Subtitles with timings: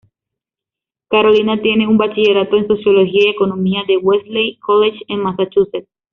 [1.09, 5.87] Carolina tiene un bachillerato en Sociología y Economía del Wellesley College en Massachusetts.